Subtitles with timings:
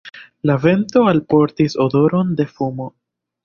[0.49, 2.93] La vento alportis odoron de fumo.